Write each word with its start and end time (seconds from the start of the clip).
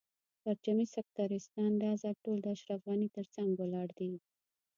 پرچمي 0.43 0.85
سکتریستان 0.95 1.71
دا 1.83 1.91
ځل 2.01 2.15
ټول 2.23 2.37
د 2.41 2.47
اشرف 2.55 2.81
غني 2.89 3.09
تر 3.15 3.25
څنګ 3.35 3.49
ولاړ 3.57 3.87
دي. 3.99 4.13